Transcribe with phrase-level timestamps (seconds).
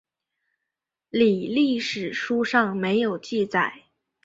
[1.11, 3.83] 李历史书上没有记载。